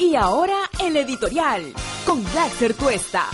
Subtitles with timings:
[0.00, 1.74] Y ahora el editorial
[2.06, 3.26] con Black Tuesta.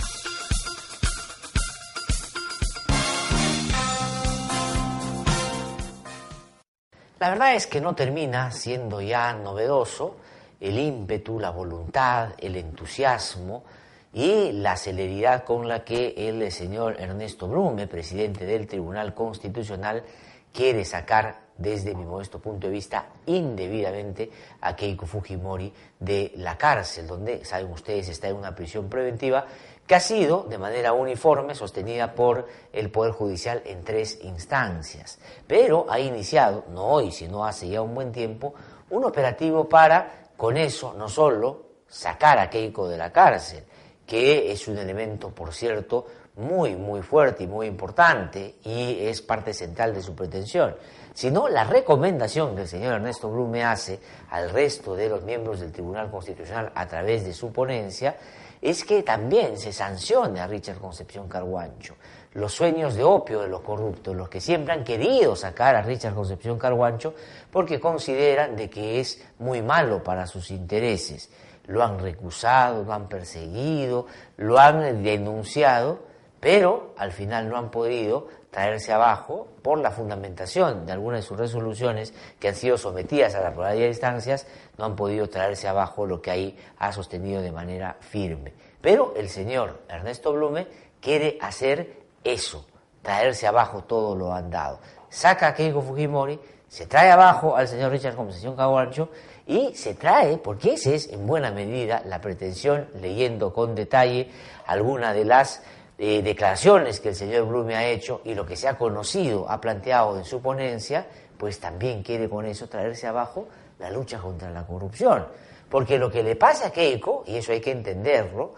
[7.19, 10.17] La verdad es que no termina siendo ya novedoso
[10.59, 13.63] el ímpetu, la voluntad, el entusiasmo
[14.11, 20.03] y la celeridad con la que el señor Ernesto Brume, presidente del Tribunal Constitucional,
[20.51, 24.29] quiere sacar, desde mi modesto punto de vista, indebidamente
[24.61, 29.45] a Keiko Fujimori de la cárcel, donde, saben ustedes, está en una prisión preventiva
[29.85, 35.17] que ha sido de manera uniforme sostenida por el Poder Judicial en tres instancias.
[35.47, 38.53] Pero ha iniciado, no hoy, sino hace ya un buen tiempo,
[38.89, 43.63] un operativo para, con eso, no solo sacar a Keiko de la cárcel,
[44.05, 46.05] que es un elemento, por cierto,
[46.37, 50.75] muy, muy fuerte y muy importante y es parte central de su pretensión,
[51.17, 53.99] sino la recomendación que el señor Ernesto Blume hace
[54.29, 58.17] al resto de los miembros del Tribunal Constitucional a través de su ponencia,
[58.61, 61.95] es que también se sancione a Richard Concepción Carguancho.
[62.33, 66.13] Los sueños de opio de los corruptos, los que siempre han querido sacar a Richard
[66.13, 67.15] Concepción Carguancho
[67.49, 71.31] porque consideran de que es muy malo para sus intereses.
[71.65, 74.05] Lo han recusado, lo han perseguido,
[74.37, 75.97] lo han denunciado,
[76.39, 81.37] pero al final no han podido traerse abajo por la fundamentación de algunas de sus
[81.37, 84.47] resoluciones que han sido sometidas a la pluralidad de instancias,
[84.79, 88.55] no han podido traerse abajo lo que ahí ha sostenido de manera firme.
[88.81, 90.65] Pero el señor Ernesto Blume
[90.99, 92.65] quiere hacer eso,
[93.03, 94.79] traerse abajo todo lo andado.
[95.07, 99.09] Saca a Keiko Fujimori, se trae abajo al señor Richard Concepción Caguancho
[99.45, 104.31] y se trae, porque esa es en buena medida la pretensión, leyendo con detalle
[104.65, 105.61] alguna de las
[105.97, 109.59] eh, declaraciones que el señor Blume ha hecho y lo que se ha conocido, ha
[109.59, 113.47] planteado en su ponencia, pues también quiere con eso traerse abajo
[113.79, 115.25] la lucha contra la corrupción.
[115.69, 118.53] Porque lo que le pasa a Keiko, y eso hay que entenderlo,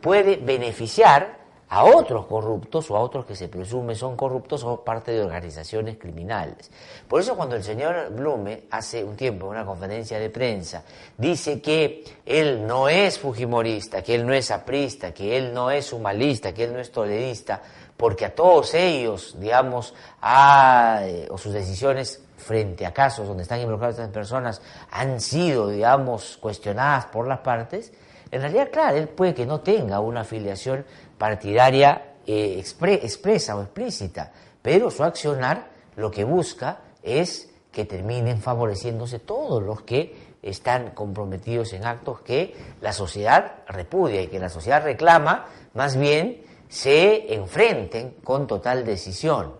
[0.00, 1.38] puede beneficiar
[1.70, 5.98] a otros corruptos o a otros que se presume son corruptos o parte de organizaciones
[5.98, 6.70] criminales.
[7.06, 10.82] Por eso cuando el señor Blume hace un tiempo en una conferencia de prensa
[11.16, 15.92] dice que él no es fujimorista, que él no es aprista, que él no es
[15.92, 17.60] humalista, que él no es tolerista,
[17.96, 23.96] porque a todos ellos, digamos, eh, o sus decisiones frente a casos donde están involucradas
[23.96, 27.92] estas personas han sido, digamos, cuestionadas por las partes,
[28.30, 30.84] en realidad, claro, él puede que no tenga una afiliación
[31.16, 39.18] partidaria eh, expresa o explícita, pero su accionar lo que busca es que terminen favoreciéndose
[39.18, 44.82] todos los que están comprometidos en actos que la sociedad repudia y que la sociedad
[44.82, 49.54] reclama, más bien se enfrenten con total decisión.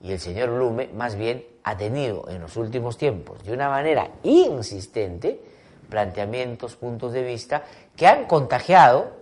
[0.00, 4.10] Y el señor Blume más bien ha tenido en los últimos tiempos, de una manera
[4.24, 5.40] insistente,
[5.92, 7.64] planteamientos, puntos de vista
[7.94, 9.12] que han contagiado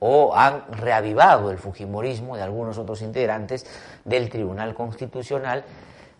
[0.00, 3.64] o han reavivado el fujimorismo de algunos otros integrantes
[4.04, 5.64] del Tribunal Constitucional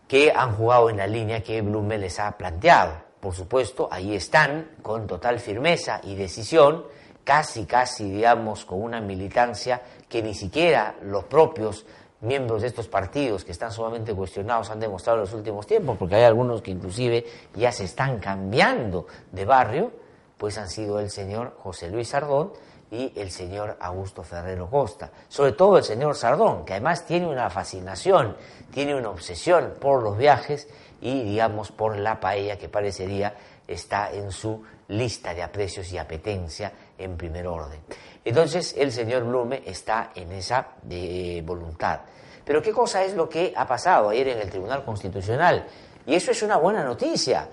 [0.07, 2.93] que han jugado en la línea que Blume les ha planteado.
[3.19, 6.85] Por supuesto, ahí están con total firmeza y decisión,
[7.25, 11.85] casi, casi, digamos, con una militancia que ni siquiera los propios
[12.21, 16.17] miembros de estos partidos que están sumamente cuestionados han demostrado en los últimos tiempos, porque
[16.17, 17.25] hay algunos que inclusive
[17.55, 19.93] ya se están cambiando de barrio,
[20.37, 22.53] pues han sido el señor José Luis Sardón
[22.91, 25.11] y el señor Augusto Ferrero Costa.
[25.29, 28.37] Sobre todo el señor Sardón, que además tiene una fascinación,
[28.73, 30.69] tiene una obsesión por los viajes
[31.01, 33.35] y, digamos, por la paella que parecería
[33.67, 37.81] está en su lista de aprecios y apetencia en primer orden.
[38.25, 42.01] Entonces, el señor Blume está en esa eh, voluntad.
[42.45, 45.67] Pero ¿qué cosa es lo que ha pasado ayer en el Tribunal Constitucional?
[46.07, 47.49] Y eso es una buena noticia,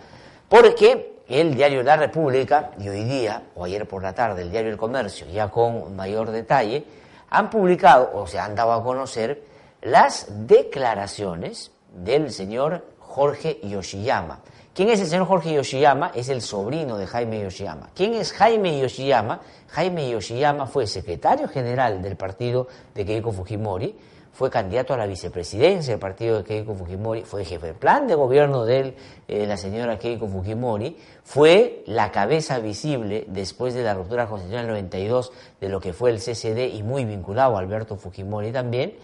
[0.47, 4.71] porque el diario La República y hoy día, o ayer por la tarde, el diario
[4.71, 6.85] El Comercio, ya con mayor detalle,
[7.29, 9.43] han publicado o se han dado a conocer
[9.81, 14.39] las declaraciones del señor Jorge Yoshiyama.
[14.75, 16.11] ¿Quién es el señor Jorge Yoshiyama?
[16.13, 17.91] Es el sobrino de Jaime Yoshiyama.
[17.95, 19.39] ¿Quién es Jaime Yoshiyama?
[19.69, 23.97] Jaime Yoshiyama fue secretario general del partido de Keiko Fujimori,
[24.33, 28.15] fue candidato a la vicepresidencia del partido de Keiko Fujimori, fue jefe del plan de
[28.15, 28.97] gobierno de
[29.29, 35.31] eh, la señora Keiko Fujimori, fue la cabeza visible después de la ruptura constitucional 92
[35.61, 38.95] de lo que fue el CCD y muy vinculado a Alberto Fujimori también.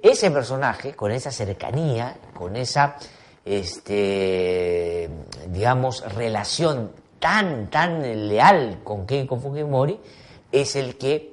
[0.00, 2.98] Ese personaje, con esa cercanía, con esa,
[3.48, 5.08] este,
[5.48, 9.98] digamos, relación tan, tan leal con Keiko Fujimori,
[10.52, 11.32] es el que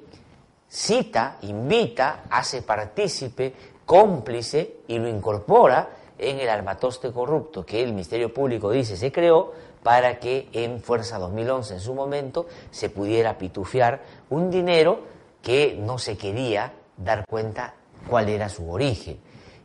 [0.68, 3.52] cita, invita, hace partícipe,
[3.84, 9.52] cómplice y lo incorpora en el armatoste corrupto que el Ministerio Público dice se creó
[9.82, 15.00] para que en Fuerza 2011 en su momento se pudiera pitufiar un dinero
[15.42, 17.74] que no se quería dar cuenta
[18.08, 19.18] cuál era su origen.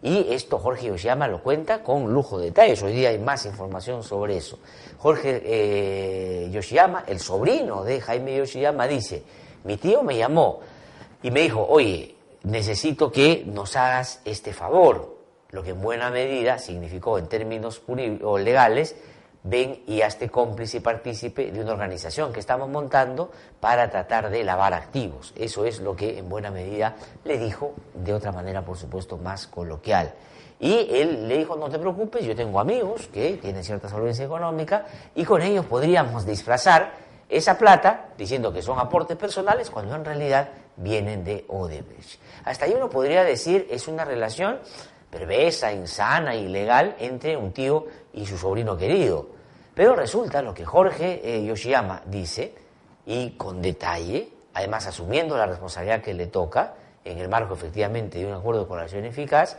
[0.03, 2.81] Y esto Jorge Yoshiyama lo cuenta con lujo de detalles.
[2.81, 4.57] Hoy día hay más información sobre eso.
[4.97, 9.23] Jorge eh, Yoshiyama, el sobrino de Jaime Yoshiyama, dice,
[9.63, 10.61] mi tío me llamó
[11.21, 15.17] y me dijo, oye, necesito que nos hagas este favor,
[15.51, 17.83] lo que en buena medida significó en términos
[18.39, 18.95] legales
[19.43, 24.43] ven y hazte cómplice y partícipe de una organización que estamos montando para tratar de
[24.43, 25.33] lavar activos.
[25.35, 29.47] Eso es lo que en buena medida le dijo, de otra manera, por supuesto, más
[29.47, 30.13] coloquial.
[30.59, 34.85] Y él le dijo, no te preocupes, yo tengo amigos que tienen cierta solvencia económica
[35.15, 36.91] y con ellos podríamos disfrazar
[37.27, 42.19] esa plata diciendo que son aportes personales cuando en realidad vienen de Odebrecht.
[42.45, 44.59] Hasta ahí uno podría decir es una relación
[45.11, 49.27] perversa, insana, ilegal entre un tío y su sobrino querido.
[49.75, 52.55] Pero resulta lo que Jorge eh, Yoshiyama dice,
[53.05, 58.27] y con detalle, además asumiendo la responsabilidad que le toca, en el marco efectivamente de
[58.27, 59.57] un acuerdo con la acción eficaz,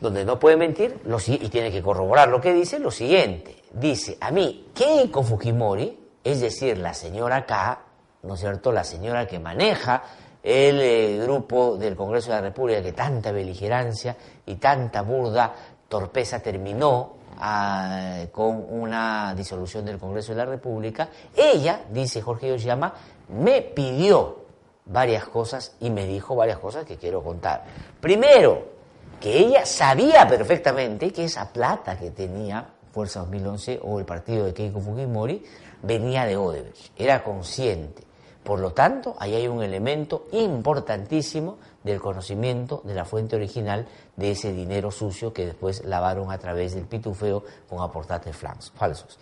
[0.00, 3.56] donde no puede mentir y tiene que corroborar lo que dice, lo siguiente.
[3.72, 7.80] Dice, a mí, Keiko Fujimori, es decir, la señora K,
[8.22, 10.02] ¿no es cierto?, la señora que maneja
[10.42, 14.16] el eh, grupo del Congreso de la República que tanta beligerancia
[14.46, 15.54] y tanta burda
[15.88, 22.94] torpeza terminó ah, con una disolución del Congreso de la República, ella, dice Jorge Yoshiyama,
[23.28, 24.42] me pidió
[24.86, 27.64] varias cosas y me dijo varias cosas que quiero contar.
[28.00, 28.72] Primero,
[29.20, 34.52] que ella sabía perfectamente que esa plata que tenía Fuerza 2011 o el partido de
[34.52, 35.42] Keiko Fujimori
[35.82, 38.02] venía de Odebrecht, era consciente.
[38.42, 43.86] Por lo tanto, ahí hay un elemento importantísimo del conocimiento de la fuente original
[44.16, 49.18] de ese dinero sucio que después lavaron a través del pitufeo con aportantes falsos.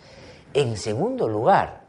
[0.53, 1.81] En segundo lugar,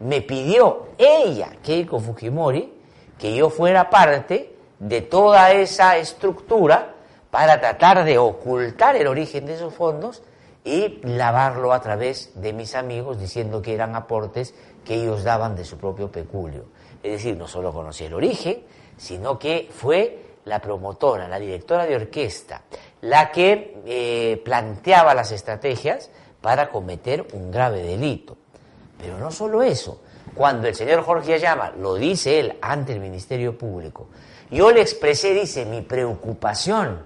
[0.00, 2.72] me pidió ella, Keiko Fujimori,
[3.18, 6.94] que yo fuera parte de toda esa estructura
[7.30, 10.22] para tratar de ocultar el origen de esos fondos
[10.64, 14.54] y lavarlo a través de mis amigos diciendo que eran aportes
[14.84, 16.64] que ellos daban de su propio peculio.
[17.02, 18.62] Es decir, no solo conocí el origen,
[18.96, 22.62] sino que fue la promotora, la directora de orquesta,
[23.02, 26.10] la que eh, planteaba las estrategias
[26.40, 28.36] para cometer un grave delito.
[28.98, 30.02] Pero no solo eso,
[30.34, 34.08] cuando el señor Jorge Ayama lo dice él ante el Ministerio Público,
[34.50, 37.02] yo le expresé, dice, mi preocupación,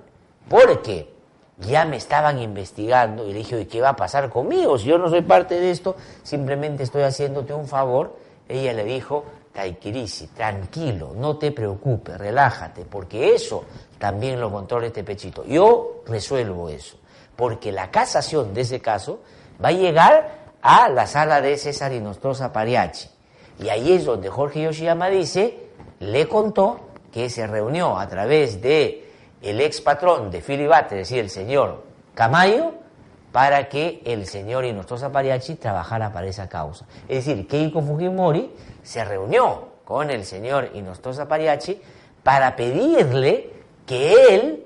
[0.48, 1.12] porque
[1.58, 4.78] ya me estaban investigando y le dije, ¿y qué va a pasar conmigo?
[4.78, 8.16] Si yo no soy parte de esto, simplemente estoy haciéndote un favor.
[8.48, 13.64] Ella le dijo, Taikirisi, tranquilo, no te preocupes, relájate, porque eso
[13.98, 15.44] también lo controla este pechito.
[15.44, 16.96] Yo resuelvo eso,
[17.36, 19.20] porque la casación de ese caso
[19.64, 23.08] va a llegar a la sala de César Inostroza Pariachi.
[23.60, 25.68] Y ahí es donde Jorge Yoshiyama dice,
[26.00, 26.80] le contó
[27.12, 29.08] que se reunió a través de
[29.40, 31.84] el ex patrón de Filibate, es decir, el señor
[32.14, 32.72] Camayo,
[33.34, 36.86] para que el señor Inostroza Pariachi trabajara para esa causa.
[37.08, 38.54] Es decir, Keiko Fujimori
[38.84, 41.82] se reunió con el señor Inostroza Pariachi
[42.22, 43.50] para pedirle
[43.84, 44.64] que él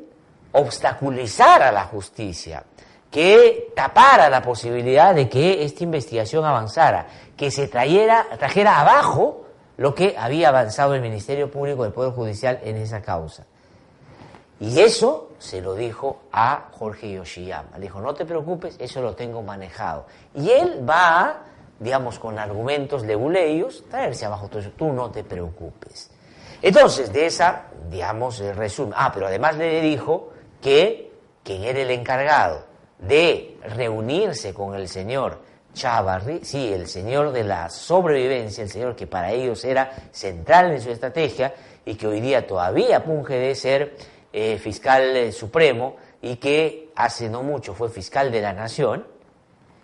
[0.53, 2.63] obstaculizara la justicia,
[3.11, 7.07] que tapara la posibilidad de que esta investigación avanzara,
[7.39, 9.47] que se trajera abajo
[9.79, 13.47] lo que había avanzado el Ministerio Público del Poder Judicial en esa causa.
[14.61, 17.77] Y eso se lo dijo a Jorge Yoshiyama.
[17.77, 20.07] Le dijo, no te preocupes, eso lo tengo manejado.
[20.35, 21.45] Y él va
[21.79, 24.71] digamos, con argumentos leguleyos, traerse abajo todo eso.
[24.77, 26.11] Tú no te preocupes.
[26.61, 28.95] Entonces, de esa, digamos, el resumen.
[28.97, 31.13] Ah, pero además le dijo que
[31.45, 32.65] quien era el encargado
[32.99, 35.41] de reunirse con el señor
[35.73, 40.81] Chavarri, sí, el señor de la sobrevivencia, el señor que para ellos era central en
[40.81, 43.97] su estrategia y que hoy día todavía punge de ser
[44.33, 49.07] eh, fiscal eh, supremo y que hace no mucho fue fiscal de la nación,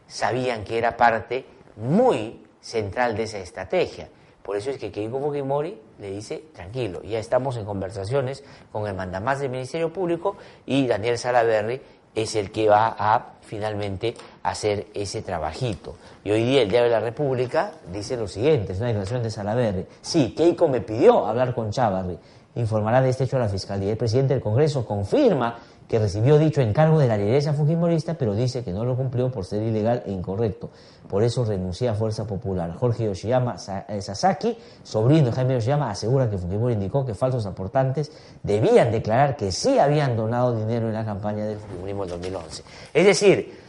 [0.06, 1.44] sabían que era parte
[1.76, 4.08] muy central de esa estrategia.
[4.42, 8.94] Por eso es que Keiko Fujimori le dice, tranquilo, ya estamos en conversaciones con el
[8.94, 10.36] mandamás del Ministerio Público
[10.66, 11.80] y Daniel Salaverry
[12.14, 15.96] es el que va a finalmente hacer ese trabajito.
[16.22, 19.30] Y hoy día el Diario de la República dice lo siguiente, es una declaración de
[19.30, 19.86] Salaverry.
[20.00, 22.18] Sí, Keiko me pidió hablar con Chávarri,
[22.56, 23.90] informará de este hecho a la Fiscalía.
[23.90, 25.56] El presidente del Congreso confirma
[25.88, 29.44] que recibió dicho encargo de la lideresa fujimorista, pero dice que no lo cumplió por
[29.44, 30.70] ser ilegal e incorrecto.
[31.08, 32.74] Por eso renuncia a Fuerza Popular.
[32.74, 33.56] Jorge Yoshiyama
[33.88, 38.10] eh, Sasaki, sobrino de Jaime Yoshiyama, asegura que Fujimori indicó que falsos aportantes
[38.42, 42.62] debían declarar que sí habían donado dinero en la campaña del Fujimorismo en 2011.
[42.94, 43.63] Es decir,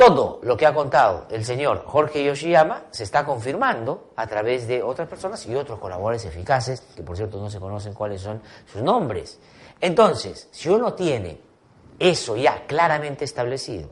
[0.00, 4.82] todo lo que ha contado el señor Jorge Yoshiyama se está confirmando a través de
[4.82, 8.80] otras personas y otros colaboradores eficaces, que por cierto no se conocen cuáles son sus
[8.80, 9.38] nombres.
[9.78, 11.38] Entonces, si uno tiene
[11.98, 13.90] eso ya claramente establecido,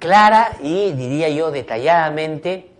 [0.00, 2.72] clara y diría yo detalladamente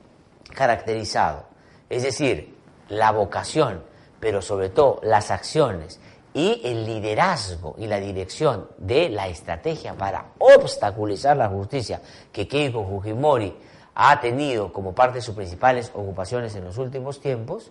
[0.52, 1.44] caracterizado,
[1.88, 2.56] es decir,
[2.88, 3.84] la vocación,
[4.18, 6.00] pero sobre todo las acciones
[6.32, 12.00] y el liderazgo y la dirección de la estrategia para obstaculizar la justicia
[12.32, 13.56] que Keiko Fujimori
[13.94, 17.70] ha tenido como parte de sus principales ocupaciones en los últimos tiempos,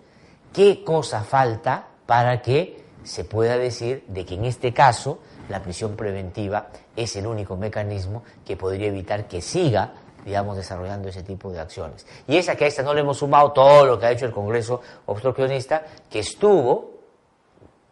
[0.53, 5.95] ¿qué cosa falta para que se pueda decir de que en este caso la prisión
[5.95, 9.93] preventiva es el único mecanismo que podría evitar que siga
[10.25, 12.05] digamos, desarrollando ese tipo de acciones.
[12.27, 14.31] Y esa que a esta no le hemos sumado todo lo que ha hecho el
[14.31, 16.98] Congreso obstruccionista, que estuvo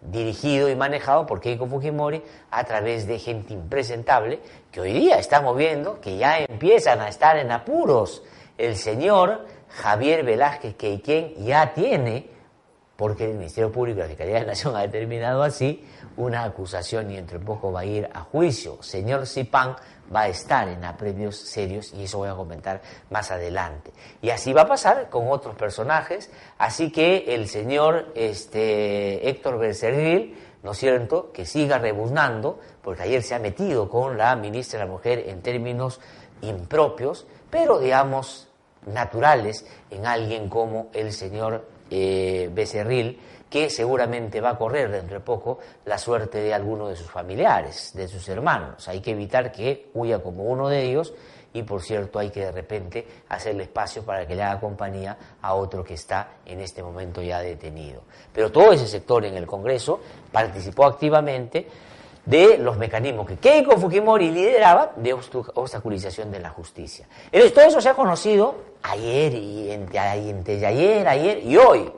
[0.02, 4.40] dirigido y manejado por Keiko Fujimori a través de gente impresentable
[4.72, 8.24] que hoy día estamos viendo que ya empiezan a estar en apuros.
[8.58, 12.30] El señor Javier Velázquez Queiquén ya tiene,
[12.96, 15.86] porque el Ministerio Público y la Fiscalía de la Nación ha determinado así,
[16.18, 18.82] una acusación y entre poco va a ir a juicio.
[18.82, 19.76] Señor Zipán
[20.14, 23.92] va a estar en apremios serios y eso voy a comentar más adelante.
[24.22, 30.38] Y así va a pasar con otros personajes, así que el señor este, Héctor Becerril,
[30.64, 34.86] ¿no es cierto?, que siga rebuznando, porque ayer se ha metido con la ministra de
[34.86, 36.00] la Mujer en términos
[36.42, 38.50] impropios, pero digamos
[38.86, 43.20] naturales en alguien como el señor eh, Becerril,
[43.50, 47.92] que seguramente va a correr dentro de poco la suerte de alguno de sus familiares,
[47.94, 48.88] de sus hermanos.
[48.88, 51.14] Hay que evitar que huya como uno de ellos
[51.54, 55.54] y por cierto hay que de repente hacerle espacio para que le haga compañía a
[55.54, 58.02] otro que está en este momento ya detenido.
[58.34, 60.00] Pero todo ese sector en el Congreso
[60.32, 61.68] participó activamente
[62.26, 67.08] de los mecanismos que Keiko Fujimori lideraba de obstaculización de la justicia.
[67.32, 71.90] Entonces, todo eso se ha conocido ayer y entre ayer, ayer y hoy.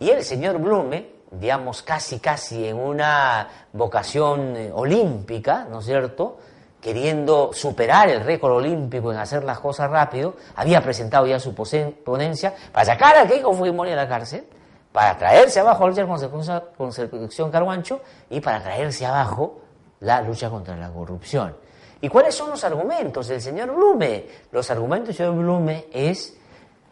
[0.00, 6.38] Y el señor Blume, digamos, casi, casi en una vocación eh, olímpica, ¿no es cierto?,
[6.80, 12.54] queriendo superar el récord olímpico en hacer las cosas rápido, había presentado ya su ponencia
[12.72, 14.44] para sacar a Keiko Fujimori de la cárcel,
[14.92, 19.60] para traerse abajo la lucha contra Concepción Carguancho y para traerse abajo
[20.00, 21.56] la lucha contra la corrupción.
[22.02, 24.26] ¿Y cuáles son los argumentos del señor Blume?
[24.52, 26.36] Los argumentos del señor Blume es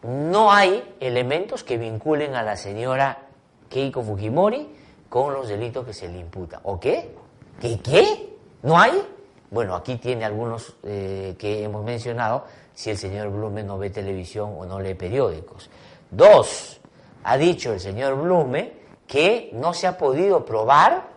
[0.03, 3.27] no hay elementos que vinculen a la señora
[3.69, 4.69] Keiko Fujimori
[5.09, 6.59] con los delitos que se le imputan.
[6.63, 7.15] ¿O qué?
[7.59, 8.35] ¿Qué qué?
[8.63, 9.01] ¿No hay?
[9.49, 14.55] Bueno, aquí tiene algunos eh, que hemos mencionado, si el señor Blume no ve televisión
[14.57, 15.69] o no lee periódicos.
[16.09, 16.81] Dos,
[17.23, 18.73] ha dicho el señor Blume
[19.07, 21.07] que no se ha podido probar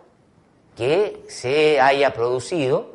[0.76, 2.90] que se haya producido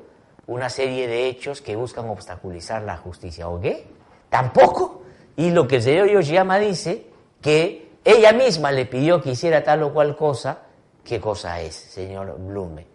[0.46, 3.50] una serie de hechos que buscan obstaculizar la justicia.
[3.50, 3.88] ¿O qué?
[4.30, 5.01] ¿Tampoco?
[5.42, 7.04] Y lo que el señor Yoshiyama dice,
[7.42, 10.60] que ella misma le pidió que hiciera tal o cual cosa,
[11.04, 12.86] ¿qué cosa es, señor Blume?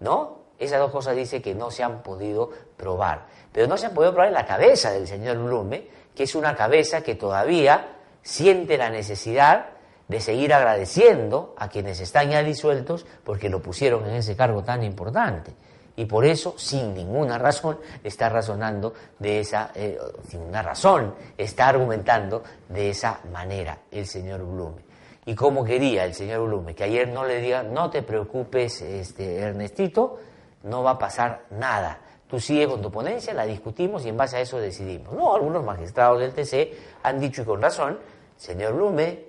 [0.00, 0.40] ¿No?
[0.58, 3.28] Esas dos cosas dice que no se han podido probar.
[3.50, 6.54] Pero no se han podido probar en la cabeza del señor Blume, que es una
[6.54, 9.70] cabeza que todavía siente la necesidad
[10.06, 14.82] de seguir agradeciendo a quienes están ya disueltos porque lo pusieron en ese cargo tan
[14.82, 15.54] importante
[15.96, 19.98] y por eso, sin ninguna razón, está razonando de esa, eh,
[20.28, 24.84] sin ninguna razón, está argumentando de esa manera el señor Blume.
[25.24, 29.38] Y como quería el señor Blume que ayer no le diga, no te preocupes, este,
[29.38, 30.18] Ernestito,
[30.64, 31.98] no va a pasar nada.
[32.28, 35.14] Tú sigue con tu ponencia, la discutimos y en base a eso decidimos.
[35.14, 36.74] No, algunos magistrados del TC
[37.04, 37.98] han dicho y con razón,
[38.36, 39.24] señor Blume,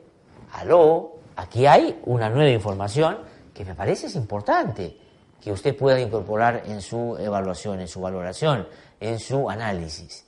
[0.51, 3.19] aló, aquí hay una nueva información
[3.53, 5.06] que me parece es importante
[5.41, 8.67] que usted pueda incorporar en su evaluación, en su valoración,
[8.99, 10.25] en su análisis.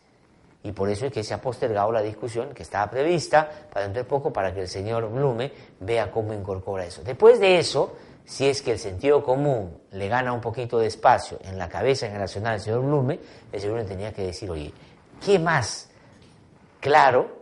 [0.64, 4.04] Y por eso es que se ha postergado la discusión que estaba prevista para dentro
[4.04, 7.02] de poco para que el señor Blume vea cómo incorpora eso.
[7.02, 11.40] Después de eso, si es que el sentido común le gana un poquito de espacio
[11.44, 13.20] en la cabeza en nacional del señor Blume,
[13.52, 14.74] el señor Blume tenía que decir, oye,
[15.26, 15.90] ¿qué más
[16.82, 17.40] claro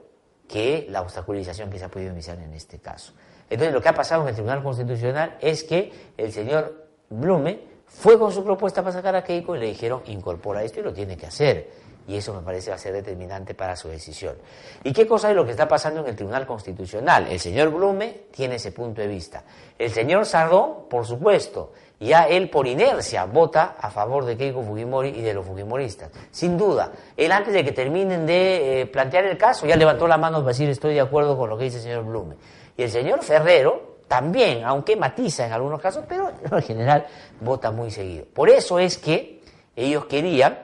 [0.47, 3.13] que la obstaculización que se ha podido iniciar en este caso?
[3.49, 8.19] Entonces, lo que ha pasado en el Tribunal Constitucional es que el señor Blume fue
[8.19, 11.17] con su propuesta para sacar a Keiko y le dijeron incorpora esto y lo tiene
[11.17, 11.87] que hacer.
[12.07, 14.35] Y eso me parece va a ser determinante para su decisión.
[14.81, 17.27] ¿Y qué cosa es lo que está pasando en el Tribunal Constitucional?
[17.27, 19.43] El señor Blume tiene ese punto de vista.
[19.77, 25.09] El señor Sardón, por supuesto, ya él por inercia vota a favor de Keiko Fujimori
[25.09, 26.09] y de los Fujimoristas.
[26.31, 30.17] Sin duda, él antes de que terminen de eh, plantear el caso ya levantó la
[30.17, 32.35] mano para decir estoy de acuerdo con lo que dice el señor Blume.
[32.77, 37.05] Y el señor Ferrero, también, aunque matiza en algunos casos, pero en general
[37.41, 38.25] vota muy seguido.
[38.33, 39.41] Por eso es que
[39.75, 40.59] ellos querían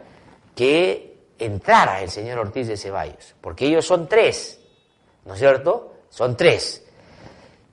[0.56, 4.60] que entrara el señor Ortiz de Ceballos, porque ellos son tres,
[5.26, 5.94] ¿no es cierto?
[6.10, 6.84] Son tres.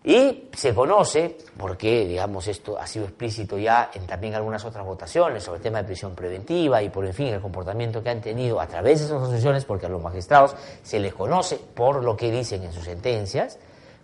[0.03, 5.43] Y se conoce, porque digamos esto ha sido explícito ya en también algunas otras votaciones
[5.43, 8.63] sobre el tema de prisión preventiva y por en fin el comportamiento que han tenido
[8.63, 12.31] a través de esas asociaciones, porque a los magistrados se les conoce por lo que
[12.31, 13.59] dicen en sus sentencias,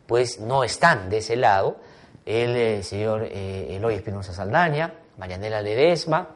[0.07, 1.77] pues no están de ese lado
[2.25, 6.29] el eh, señor eh, Eloy Espinosa Saldaña, Marianela Ledesma,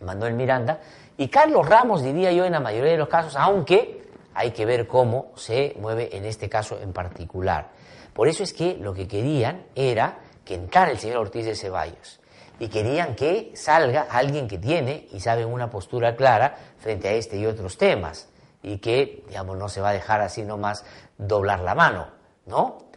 [0.00, 0.80] Manuel Miranda
[1.16, 4.02] y Carlos Ramos, diría yo, en la mayoría de los casos, aunque
[4.34, 7.70] hay que ver cómo se mueve en este caso en particular.
[8.12, 12.20] Por eso es que lo que querían era que entrara el señor Ortiz de Ceballos
[12.58, 17.36] y querían que salga alguien que tiene y sabe una postura clara frente a este
[17.38, 18.28] y otros temas
[18.62, 20.84] y que, digamos, no se va a dejar así nomás
[21.16, 22.08] doblar la mano,
[22.46, 22.91] ¿no?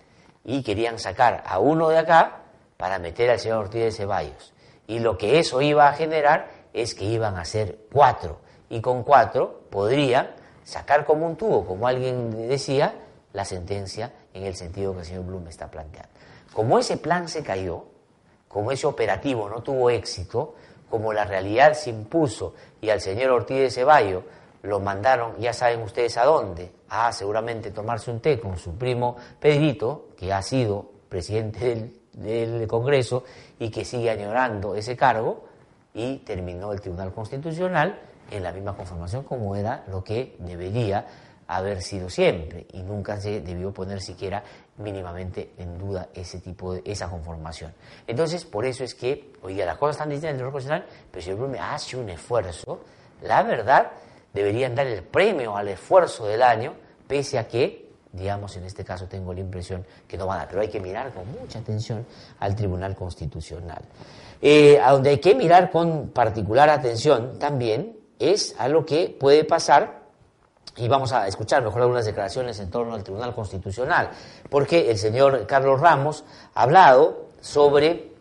[0.45, 2.43] Y querían sacar a uno de acá
[2.77, 4.53] para meter al señor Ortiz de Ceballos.
[4.87, 8.39] Y lo que eso iba a generar es que iban a ser cuatro.
[8.69, 10.29] Y con cuatro podrían
[10.63, 12.93] sacar como un tubo, como alguien decía,
[13.33, 16.09] la sentencia en el sentido que el señor Blum está planteando.
[16.53, 17.85] Como ese plan se cayó,
[18.47, 20.55] como ese operativo no tuvo éxito,
[20.89, 24.23] como la realidad se impuso y al señor Ortiz de Ceballo
[24.65, 29.15] lo mandaron, ya saben ustedes a dónde, a seguramente tomarse un té con su primo
[29.39, 33.23] Pedrito, que ha sido presidente del, Congreso
[33.59, 35.45] y que sigue añorando ese cargo,
[35.93, 41.05] y terminó el Tribunal Constitucional en la misma conformación como era lo que debería
[41.47, 44.43] haber sido siempre y nunca se debió poner siquiera
[44.77, 47.73] mínimamente en duda ese tipo de esa conformación.
[48.07, 51.23] Entonces, por eso es que hoy día las cosas están distintas en el profesional, pero
[51.23, 52.81] si el Blume hace un esfuerzo,
[53.21, 53.91] la verdad
[54.35, 56.73] deberían dar el premio al esfuerzo del año,
[57.07, 60.49] pese a que, digamos, en este caso tengo la impresión que no van a dar,
[60.49, 62.05] pero hay que mirar con mucha atención
[62.39, 63.81] al Tribunal Constitucional.
[64.41, 69.45] Eh, a donde hay que mirar con particular atención también es a lo que puede
[69.45, 70.03] pasar
[70.75, 74.09] y vamos a escuchar mejor algunas declaraciones en torno al Tribunal Constitucional,
[74.49, 78.11] porque el señor Carlos Ramos ha hablado sobre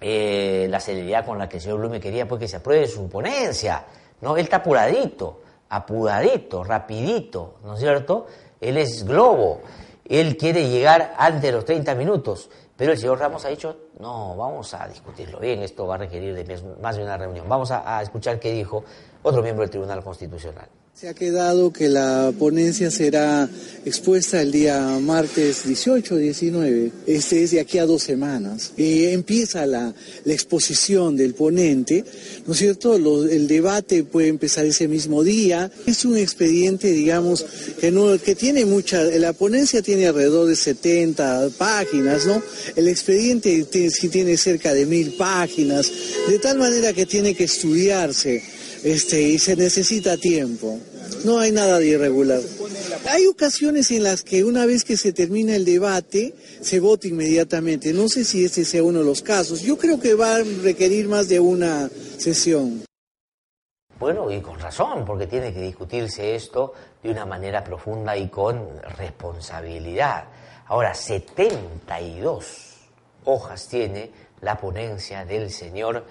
[0.00, 3.08] eh, la celeridad con la que el señor Blume quería pues, que se apruebe su
[3.08, 3.84] ponencia.
[4.20, 4.36] ¿No?
[4.36, 8.26] Él está apuradito, apuradito, rapidito, ¿no es cierto?
[8.60, 9.60] Él es globo,
[10.04, 14.36] él quiere llegar antes de los 30 minutos, pero el señor Ramos ha dicho, no,
[14.36, 17.48] vamos a discutirlo bien, esto va a requerir de más de una reunión.
[17.48, 18.84] Vamos a escuchar qué dijo
[19.22, 20.68] otro miembro del Tribunal Constitucional.
[20.94, 23.48] Se ha quedado que la ponencia será
[23.86, 28.72] expuesta el día martes 18 19, este es de aquí a dos semanas.
[28.76, 29.94] empieza la,
[30.26, 32.04] exposición del ponente,
[32.46, 32.96] ¿no es cierto?
[32.96, 35.70] el debate puede empezar ese mismo día.
[35.86, 37.46] Es un expediente, digamos,
[37.80, 42.42] que tiene mucha, la ponencia tiene alrededor de 70 páginas, ¿no?
[42.76, 45.90] El expediente tiene, tiene cerca de mil páginas,
[46.28, 50.78] de tal manera que tiene que estudiarse este, y se necesita tiempo.
[51.24, 52.40] No hay nada de irregular.
[53.08, 57.92] Hay ocasiones en las que una vez que se termina el debate, se vota inmediatamente.
[57.92, 59.62] No sé si este sea uno de los casos.
[59.62, 62.84] Yo creo que va a requerir más de una sesión.
[63.98, 68.80] Bueno, y con razón, porque tiene que discutirse esto de una manera profunda y con
[68.96, 70.24] responsabilidad.
[70.68, 72.46] Ahora, 72
[73.24, 76.04] hojas tiene la ponencia del señor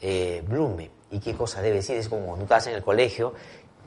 [0.00, 0.90] eh, Blume.
[1.10, 1.96] ¿Y qué cosa debe decir?
[1.96, 3.34] Es como cuando estás en el colegio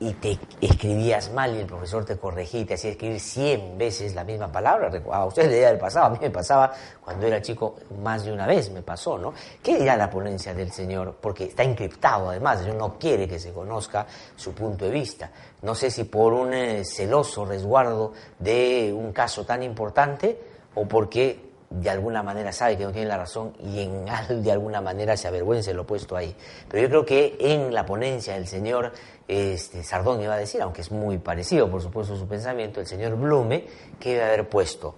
[0.00, 4.14] y te escribías mal y el profesor te corregía y te hacía escribir 100 veces
[4.14, 4.90] la misma palabra.
[5.12, 8.46] A ustedes le del pasado, a mí me pasaba cuando era chico más de una
[8.46, 9.32] vez, me pasó, ¿no?
[9.62, 11.16] ¿Qué dirá la ponencia del Señor?
[11.20, 14.06] Porque está encriptado además, el Señor no quiere que se conozca
[14.36, 15.30] su punto de vista.
[15.62, 20.38] No sé si por un eh, celoso resguardo de un caso tan importante
[20.74, 24.04] o porque de alguna manera sabe que no tiene la razón y en
[24.42, 26.34] de alguna manera se avergüenza lo puesto ahí.
[26.68, 28.92] Pero yo creo que en la ponencia del señor
[29.26, 33.16] este, Sardón iba a decir, aunque es muy parecido por supuesto su pensamiento, el señor
[33.16, 33.66] Blume,
[33.98, 34.94] que iba a haber puesto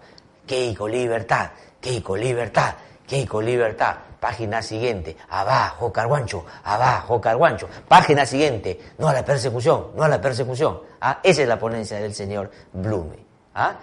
[0.46, 2.74] Keiko Libertad, Keiko Libertad,
[3.06, 10.02] Keiko Libertad, página siguiente, abajo Carguancho, abajo Carguancho, página siguiente, no a la persecución, no
[10.02, 10.80] a la persecución.
[11.00, 11.20] ¿Ah?
[11.22, 13.18] Esa es la ponencia del señor Blume.
[13.54, 13.76] ¿Ah?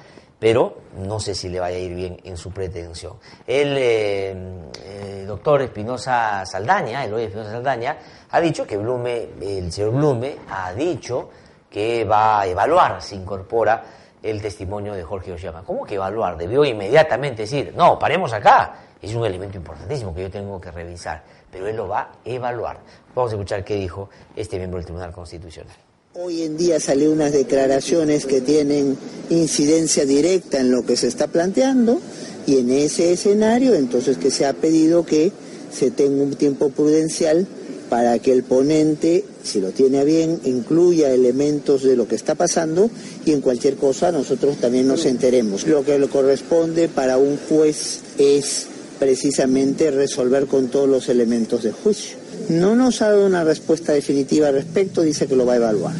[0.43, 3.13] Pero no sé si le vaya a ir bien en su pretensión.
[3.47, 4.35] El eh,
[4.83, 7.97] eh, doctor Espinosa Saldaña, el hoy Espinosa Saldaña,
[8.29, 11.29] ha dicho que Blume, el señor Blume ha dicho
[11.69, 13.85] que va a evaluar, se incorpora
[14.21, 15.63] el testimonio de Jorge Oshima.
[15.63, 16.35] ¿Cómo que evaluar?
[16.35, 18.75] Debió inmediatamente decir, no, paremos acá.
[19.01, 22.79] Es un elemento importantísimo que yo tengo que revisar, pero él lo va a evaluar.
[23.15, 25.82] Vamos a escuchar qué dijo este miembro del Tribunal Constitucional.
[26.15, 28.95] Hoy en día salen unas declaraciones que tienen
[29.31, 31.99] incidencia directa en lo que se está planteando
[32.45, 35.31] y en ese escenario entonces que se ha pedido que
[35.71, 37.47] se tenga un tiempo prudencial
[37.89, 42.91] para que el ponente, si lo tiene bien, incluya elementos de lo que está pasando
[43.25, 45.65] y en cualquier cosa nosotros también nos enteremos.
[45.65, 48.67] Lo que le corresponde para un juez es
[48.99, 52.22] precisamente resolver con todos los elementos de juicio.
[52.49, 55.95] No nos ha dado una respuesta definitiva al respecto, dice que lo va a evaluar.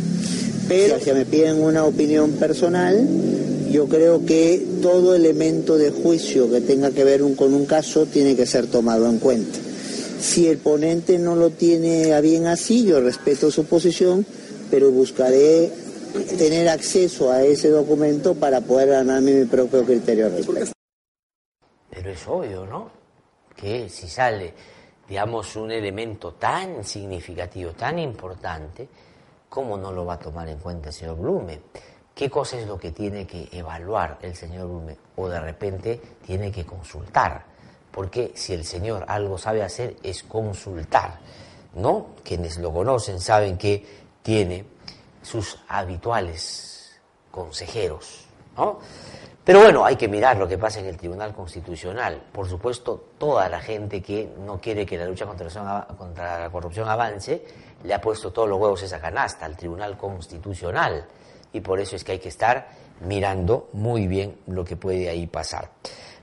[0.67, 3.07] Pero si me piden una opinión personal,
[3.71, 8.35] yo creo que todo elemento de juicio que tenga que ver con un caso tiene
[8.35, 9.59] que ser tomado en cuenta.
[10.19, 14.25] Si el ponente no lo tiene a bien así, yo respeto su posición,
[14.69, 15.71] pero buscaré
[16.37, 20.71] tener acceso a ese documento para poder ganarme mi propio criterio al respecto.
[21.89, 22.91] Pero es obvio, ¿no?
[23.55, 24.53] Que si sale,
[25.13, 28.87] digamos, un elemento tan significativo, tan importante,
[29.47, 31.61] ¿cómo no lo va a tomar en cuenta el señor Blume?
[32.15, 34.97] ¿Qué cosa es lo que tiene que evaluar el señor Blume?
[35.17, 37.45] O de repente tiene que consultar
[37.91, 41.19] porque si el Señor algo sabe hacer es consultar,
[41.75, 42.07] ¿no?
[42.23, 43.85] Quienes lo conocen saben que
[44.23, 44.65] tiene
[45.21, 46.99] sus habituales
[47.29, 48.25] consejeros,
[48.57, 48.79] ¿no?
[49.43, 52.21] Pero bueno, hay que mirar lo que pasa en el Tribunal Constitucional.
[52.31, 57.43] Por supuesto, toda la gente que no quiere que la lucha contra la corrupción avance,
[57.83, 61.05] le ha puesto todos los huevos esa canasta al Tribunal Constitucional.
[61.51, 62.67] Y por eso es que hay que estar
[63.01, 65.69] mirando muy bien lo que puede ahí pasar.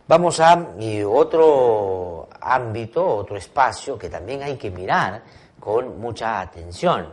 [0.08, 0.72] Vamos a
[1.06, 5.22] otro ámbito, otro espacio que también hay que mirar
[5.60, 7.12] con mucha atención.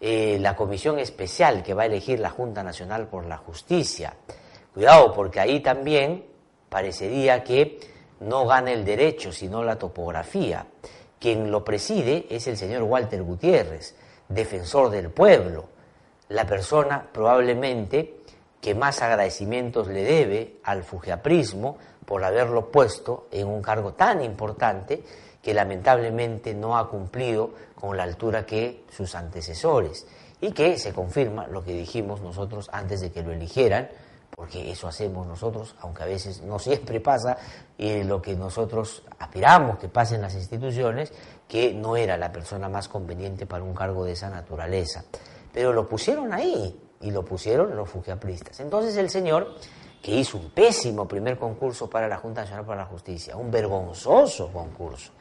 [0.00, 4.14] Eh, la comisión especial que va a elegir la Junta Nacional por la Justicia.
[4.74, 6.24] Cuidado, porque ahí también
[6.68, 7.78] parecería que
[8.20, 10.66] no gana el derecho, sino la topografía.
[11.20, 13.94] Quien lo preside es el señor Walter Gutiérrez,
[14.28, 15.66] defensor del pueblo,
[16.28, 18.16] la persona probablemente
[18.60, 25.02] que más agradecimientos le debe al fujiaprismo por haberlo puesto en un cargo tan importante
[25.42, 30.06] que lamentablemente no ha cumplido con la altura que sus antecesores
[30.40, 33.88] y que se confirma lo que dijimos nosotros antes de que lo eligieran,
[34.34, 37.36] porque eso hacemos nosotros, aunque a veces no siempre pasa,
[37.78, 41.12] y lo que nosotros aspiramos que pase en las instituciones,
[41.46, 45.04] que no era la persona más conveniente para un cargo de esa naturaleza.
[45.52, 48.60] Pero lo pusieron ahí, y lo pusieron los fujiapristas.
[48.60, 49.54] Entonces el señor
[50.00, 54.50] que hizo un pésimo primer concurso para la Junta Nacional para la Justicia, un vergonzoso
[54.52, 55.12] concurso.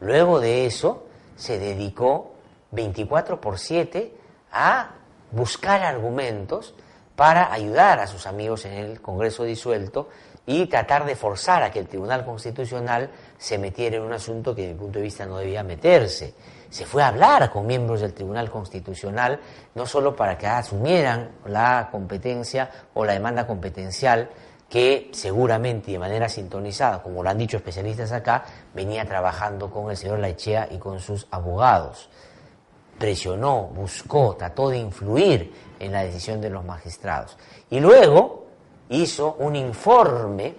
[0.00, 1.04] Luego de eso
[1.36, 2.32] se dedicó
[2.72, 4.12] 24 por 7
[4.52, 4.90] a
[5.30, 6.74] buscar argumentos
[7.16, 10.08] para ayudar a sus amigos en el Congreso disuelto
[10.44, 14.62] y tratar de forzar a que el Tribunal Constitucional se metiera en un asunto que,
[14.62, 16.34] desde mi punto de vista, no debía meterse.
[16.70, 19.40] Se fue a hablar con miembros del Tribunal Constitucional,
[19.74, 24.30] no solo para que asumieran la competencia o la demanda competencial
[24.68, 29.96] que seguramente de manera sintonizada, como lo han dicho especialistas acá, venía trabajando con el
[29.96, 32.08] señor Laichea y con sus abogados.
[32.98, 37.36] Presionó, buscó, trató de influir en la decisión de los magistrados.
[37.70, 38.46] Y luego
[38.88, 40.54] hizo un informe,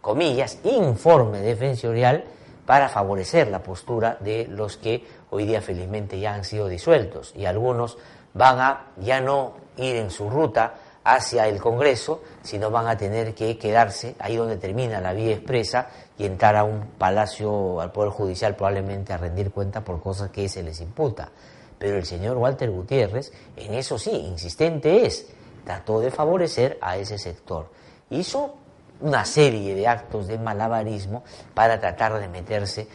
[0.00, 2.24] comillas, informe defensorial
[2.66, 7.44] para favorecer la postura de los que hoy día felizmente ya han sido disueltos y
[7.44, 7.98] algunos
[8.32, 13.34] van a ya no ir en su ruta hacia el Congreso, sino van a tener
[13.34, 18.10] que quedarse ahí donde termina la vía expresa y entrar a un palacio, al Poder
[18.10, 21.30] Judicial probablemente a rendir cuenta por cosas que se les imputa.
[21.78, 25.26] Pero el señor Walter Gutiérrez, en eso sí, insistente es,
[25.64, 27.68] trató de favorecer a ese sector.
[28.10, 28.54] Hizo
[29.00, 32.86] una serie de actos de malabarismo para tratar de meterse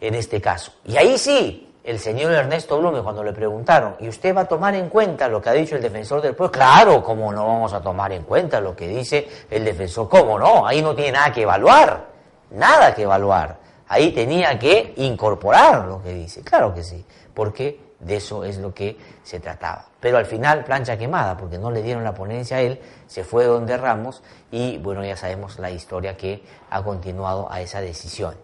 [0.00, 0.72] en este caso.
[0.84, 4.74] Y ahí sí, el señor Ernesto Blume, cuando le preguntaron, ¿y usted va a tomar
[4.74, 6.52] en cuenta lo que ha dicho el defensor del pueblo?
[6.52, 10.08] Claro, ¿cómo no vamos a tomar en cuenta lo que dice el defensor?
[10.08, 10.66] ¿Cómo no?
[10.66, 12.06] Ahí no tiene nada que evaluar,
[12.50, 13.58] nada que evaluar.
[13.88, 16.42] Ahí tenía que incorporar lo que dice.
[16.42, 19.86] Claro que sí, porque de eso es lo que se trataba.
[20.00, 23.44] Pero al final, plancha quemada, porque no le dieron la ponencia a él, se fue
[23.44, 28.34] donde Ramos y bueno, ya sabemos la historia que ha continuado a esa decisión.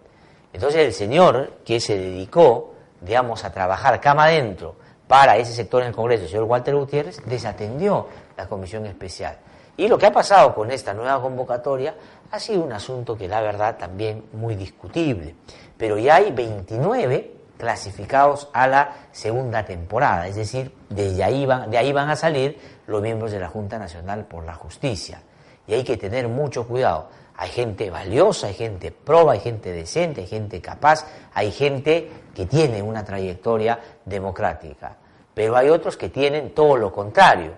[0.52, 5.88] Entonces el señor que se dedicó digamos, a trabajar cama adentro para ese sector en
[5.88, 9.36] el Congreso, el señor Walter Gutiérrez, desatendió la comisión especial.
[9.76, 11.94] Y lo que ha pasado con esta nueva convocatoria
[12.30, 15.34] ha sido un asunto que la verdad también muy discutible.
[15.76, 21.78] Pero ya hay 29 clasificados a la segunda temporada, es decir, de ahí van, de
[21.78, 25.22] ahí van a salir los miembros de la Junta Nacional por la Justicia.
[25.66, 27.08] Y hay que tener mucho cuidado.
[27.36, 32.46] Hay gente valiosa, hay gente proba, hay gente decente, hay gente capaz, hay gente que
[32.46, 34.96] tiene una trayectoria democrática.
[35.34, 37.52] Pero hay otros que tienen todo lo contrario.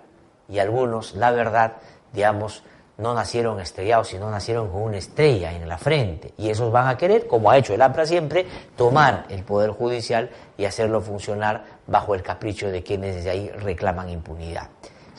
[0.48, 1.74] Y algunos, la verdad,
[2.12, 2.64] digamos,
[2.98, 6.34] no nacieron estrellados, sino nacieron con una estrella en la frente.
[6.36, 8.44] Y esos van a querer, como ha hecho el APRA siempre,
[8.76, 14.10] tomar el Poder Judicial y hacerlo funcionar bajo el capricho de quienes desde ahí reclaman
[14.10, 14.68] impunidad.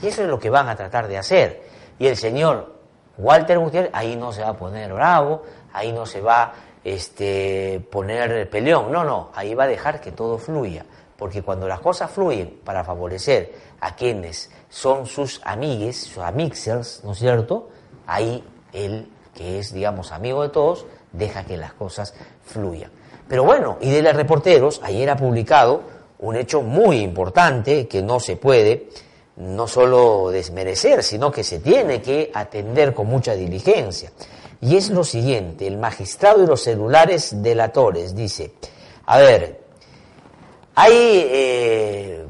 [0.01, 1.63] Y eso es lo que van a tratar de hacer.
[1.97, 2.75] Y el señor
[3.17, 8.49] Walter Gutiérrez ahí no se va a poner bravo, ahí no se va este, poner
[8.49, 10.85] peleón, no, no, ahí va a dejar que todo fluya.
[11.19, 17.11] Porque cuando las cosas fluyen para favorecer a quienes son sus amigues, sus amixers, ¿no
[17.11, 17.67] es cierto?
[18.07, 22.13] Ahí él, que es, digamos, amigo de todos, deja que las cosas
[22.45, 22.89] fluyan.
[23.27, 25.81] Pero bueno, y de los reporteros, ayer ha publicado
[26.19, 28.87] un hecho muy importante que no se puede
[29.35, 34.11] no solo desmerecer, sino que se tiene que atender con mucha diligencia.
[34.61, 38.53] Y es lo siguiente, el magistrado y los celulares delatores dice,
[39.05, 39.58] a ver,
[40.81, 42.25] hay eh,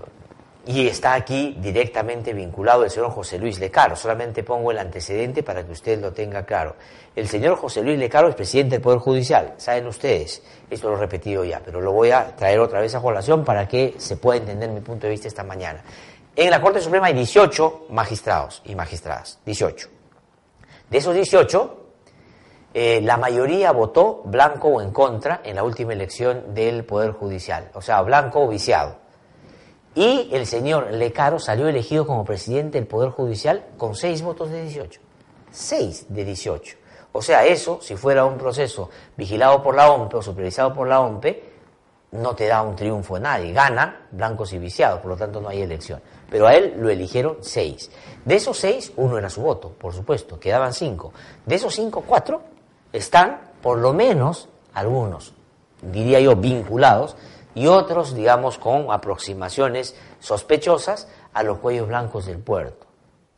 [0.66, 3.96] y está aquí directamente vinculado el señor José Luis Lecaro.
[3.96, 6.76] Solamente pongo el antecedente para que usted lo tenga claro.
[7.16, 11.00] El señor José Luis Lecaro es presidente del Poder Judicial, saben ustedes, esto lo he
[11.00, 14.40] repetido ya, pero lo voy a traer otra vez a colación para que se pueda
[14.40, 15.84] entender mi punto de vista esta mañana.
[16.36, 19.90] En la Corte Suprema hay 18 magistrados y magistradas, 18.
[20.90, 21.79] De esos 18,
[22.74, 27.72] eh, la mayoría votó blanco o en contra en la última elección del Poder Judicial,
[27.74, 28.98] o sea, blanco o viciado.
[29.96, 34.62] Y el señor Lecaro salió elegido como presidente del Poder Judicial con seis votos de
[34.62, 35.02] 18.
[35.52, 36.78] Seis de 18.
[37.12, 41.02] O sea, eso, si fuera un proceso vigilado por la OMPE o supervisado por la
[41.02, 41.50] OMPE,
[42.12, 43.52] no te da un triunfo a nadie.
[43.52, 46.02] Gana blancos y viciados, por lo tanto no hay elección.
[46.30, 47.90] Pero a él lo eligieron seis.
[48.24, 51.12] De esos seis, uno era su voto, por supuesto, quedaban cinco.
[51.48, 52.44] De esos cinco, cuatro
[52.94, 55.34] están, por lo menos, algunos,
[55.82, 57.16] diría yo, vinculados
[57.56, 62.88] y otros, digamos, con aproximaciones sospechosas a los cuellos blancos del puerto.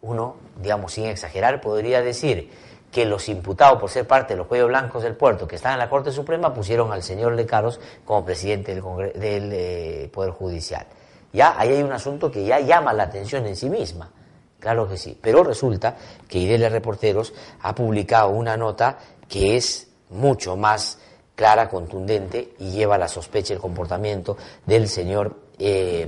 [0.01, 2.51] Uno, digamos, sin exagerar, podría decir
[2.91, 5.79] que los imputados por ser parte de los cuellos blancos del puerto que están en
[5.79, 8.83] la Corte Suprema pusieron al señor Lecaros como presidente del,
[9.13, 10.85] del eh, Poder Judicial.
[11.31, 14.11] Ya ahí hay un asunto que ya llama la atención en sí misma.
[14.59, 15.17] Claro que sí.
[15.19, 15.95] Pero resulta
[16.27, 18.97] que IDL Reporteros ha publicado una nota
[19.31, 20.99] que es mucho más
[21.35, 26.05] clara, contundente y lleva a la sospecha el comportamiento del señor eh,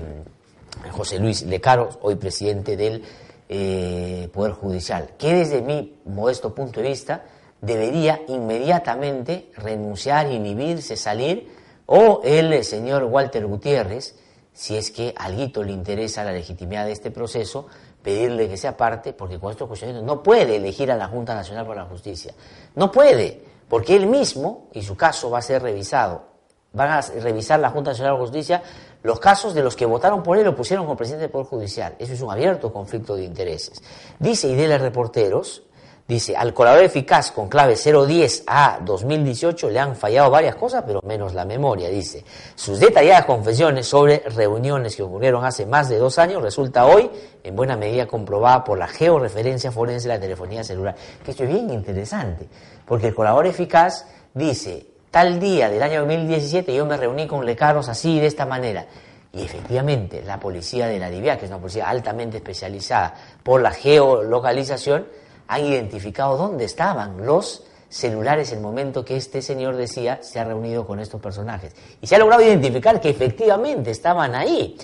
[0.91, 3.01] José Luis Lecaro, hoy presidente del
[3.47, 7.23] eh, Poder Judicial, que desde mi modesto punto de vista
[7.61, 11.47] debería inmediatamente renunciar, inhibirse, salir,
[11.85, 14.15] o el señor Walter Gutiérrez,
[14.51, 17.67] si es que a alguito le interesa la legitimidad de este proceso,
[18.03, 21.65] pedirle que sea parte, porque con estos cuestionamientos no puede elegir a la Junta Nacional
[21.65, 22.33] por la Justicia.
[22.75, 26.25] No puede porque él mismo, y su caso va a ser revisado,
[26.73, 28.63] van a revisar la Junta Nacional de Justicia
[29.03, 31.95] los casos de los que votaron por él o pusieron como presidente del Poder Judicial.
[31.99, 33.81] Eso es un abierto conflicto de intereses.
[34.19, 35.63] Dice Idela Reporteros
[36.05, 40.99] Dice, al colaborador eficaz con clave 010 a 2018 le han fallado varias cosas, pero
[41.01, 42.25] menos la memoria, dice.
[42.55, 47.09] Sus detalladas confesiones sobre reuniones que ocurrieron hace más de dos años resulta hoy
[47.41, 50.93] en buena medida comprobada por la georreferencia forense de la telefonía celular.
[51.23, 52.49] Que esto es bien interesante,
[52.85, 57.87] porque el colaborador eficaz dice, tal día del año 2017 yo me reuní con Lecaros
[57.87, 58.85] así, de esta manera.
[59.31, 63.71] Y efectivamente, la policía de la DIVIA, que es una policía altamente especializada por la
[63.71, 65.07] geolocalización,
[65.47, 70.85] han identificado dónde estaban los celulares el momento que este señor decía se ha reunido
[70.85, 71.75] con estos personajes.
[72.01, 74.77] Y se ha logrado identificar que efectivamente estaban ahí.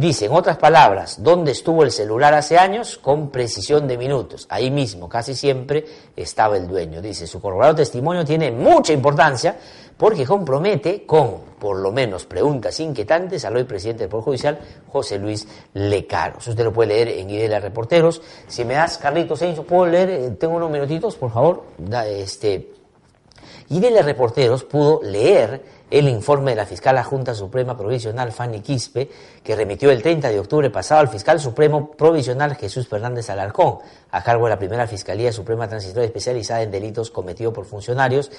[0.00, 2.96] Dice, en otras palabras, ¿dónde estuvo el celular hace años?
[2.96, 4.46] Con precisión de minutos.
[4.48, 5.84] Ahí mismo, casi siempre,
[6.16, 7.02] estaba el dueño.
[7.02, 9.58] Dice, su corroborado testimonio tiene mucha importancia
[9.98, 14.58] porque compromete con, por lo menos, preguntas inquietantes al hoy presidente del Poder Judicial,
[14.90, 16.48] José Luis Lecaros.
[16.48, 18.22] Usted lo puede leer en Idea Reporteros.
[18.48, 20.08] Si me das, Carlitos ¿puedo leer?
[20.08, 21.64] Eh, tengo unos minutitos, por favor.
[21.76, 22.72] Da, este...
[23.68, 29.10] Idea Reporteros pudo leer el informe de la fiscal Junta Suprema Provisional Fanny Quispe,
[29.42, 33.78] que remitió el 30 de octubre pasado al fiscal supremo provisional Jesús Fernández Alarcón,
[34.10, 38.30] a cargo de la primera Fiscalía Suprema Transitoria Especializada en Delitos cometidos por funcionarios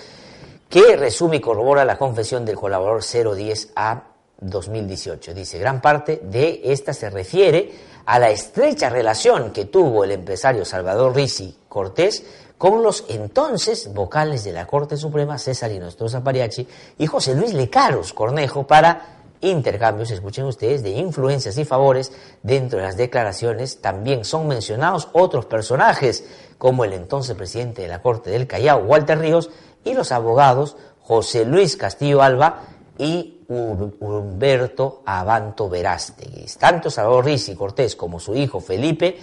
[0.70, 4.04] que resume y corrobora la confesión del colaborador 010 a
[4.40, 5.34] 2018.
[5.34, 7.72] Dice, gran parte de esta se refiere
[8.06, 12.24] a la estrecha relación que tuvo el empresario Salvador Risi Cortés
[12.62, 16.68] con los entonces vocales de la Corte Suprema, César Inostroza Pariachi
[17.00, 22.12] y José Luis Lecaros Cornejo, para intercambios, escuchen ustedes, de influencias y favores.
[22.44, 26.24] Dentro de las declaraciones también son mencionados otros personajes,
[26.60, 29.50] como el entonces presidente de la Corte del Callao, Walter Ríos,
[29.84, 32.62] y los abogados José Luis Castillo Alba
[32.96, 36.46] y Humberto Abanto Verástegui.
[36.60, 39.18] Tanto Salvador Riz y Cortés como su hijo Felipe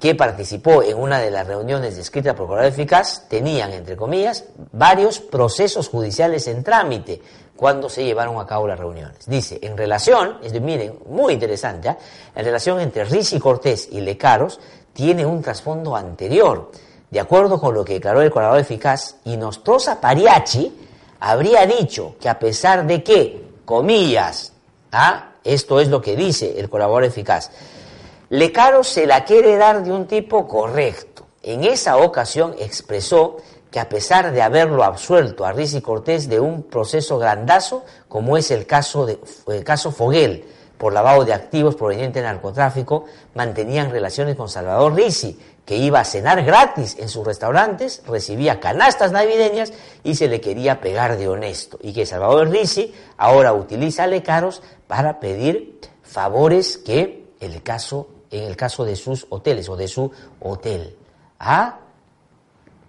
[0.00, 5.20] que participó en una de las reuniones descritas por Corral Eficaz, tenían, entre comillas, varios
[5.20, 7.22] procesos judiciales en trámite
[7.56, 9.26] cuando se llevaron a cabo las reuniones.
[9.26, 11.96] Dice, en relación, miren, muy interesante, ¿eh?
[12.34, 14.60] en relación entre Risi Cortés y Lecaros,
[14.92, 16.70] tiene un trasfondo anterior.
[17.10, 20.72] De acuerdo con lo que declaró el colaborador eficaz, Inostrosa Pariachi
[21.20, 24.52] habría dicho que a pesar de que, comillas,
[24.92, 25.30] ¿ah?
[25.44, 27.50] esto es lo que dice el colaborador eficaz,
[28.30, 31.26] Lecaros se la quiere dar de un tipo correcto.
[31.42, 33.36] En esa ocasión expresó
[33.70, 38.50] que a pesar de haberlo absuelto a Riz Cortés de un proceso grandazo, como es
[38.50, 39.18] el caso, de,
[39.64, 40.44] caso Foguel,
[40.78, 46.04] por lavado de activos proveniente del narcotráfico, mantenían relaciones con Salvador Risi, que iba a
[46.04, 51.78] cenar gratis en sus restaurantes, recibía canastas navideñas y se le quería pegar de honesto.
[51.82, 58.44] Y que Salvador Risi ahora utiliza a Lecaros para pedir favores que el caso, en
[58.44, 60.96] el caso de sus hoteles o de su hotel.
[61.38, 61.78] ¿Ah?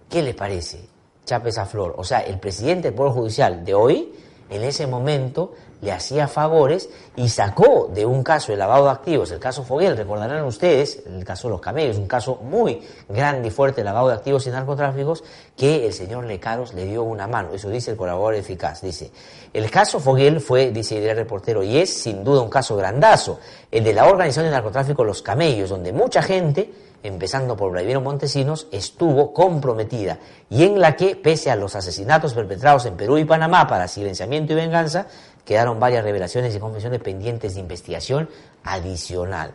[0.08, 0.88] ¿Qué le parece?
[1.24, 1.94] Chapes a Flor.
[1.98, 4.12] O sea, el presidente del Poder Judicial de hoy,
[4.50, 9.30] en ese momento, le hacía favores y sacó de un caso de lavado de activos,
[9.30, 13.50] el caso Foguel, recordarán ustedes, el caso de los camellos, un caso muy grande y
[13.50, 15.22] fuerte de lavado de activos y narcotráficos,
[15.56, 17.50] que el señor Lecaros le dio una mano.
[17.52, 18.80] Eso dice el colaborador eficaz.
[18.80, 19.10] Dice,
[19.52, 23.38] el caso Foguel fue, dice el reportero, y es sin duda un caso grandazo,
[23.70, 28.68] el de la organización de narcotráfico Los Camellos, donde mucha gente empezando por Vladimiro Montesinos,
[28.72, 30.18] estuvo comprometida
[30.50, 34.52] y en la que, pese a los asesinatos perpetrados en Perú y Panamá para silenciamiento
[34.52, 35.06] y venganza,
[35.44, 38.28] quedaron varias revelaciones y confesiones pendientes de investigación
[38.64, 39.52] adicional.